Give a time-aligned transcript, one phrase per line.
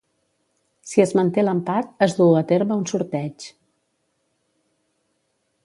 [0.91, 3.47] Si es manté l'empat, es duu a terme un sorteig.